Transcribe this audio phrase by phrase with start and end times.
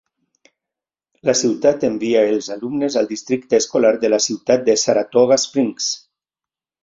[1.29, 5.91] La ciutat envia els alumnes al districte escolar de la ciutat de Saratoga Springs.